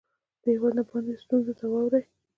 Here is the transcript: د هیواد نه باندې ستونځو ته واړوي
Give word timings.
د 0.41 0.43
هیواد 0.53 0.73
نه 0.77 0.83
باندې 0.89 1.21
ستونځو 1.23 1.53
ته 1.59 1.65
واړوي 1.71 2.03